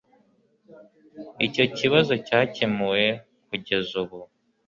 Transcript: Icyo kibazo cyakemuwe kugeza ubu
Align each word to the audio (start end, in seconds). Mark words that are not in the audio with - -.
Icyo 1.45 1.65
kibazo 1.77 2.13
cyakemuwe 2.25 3.05
kugeza 3.47 3.91
ubu 4.01 4.19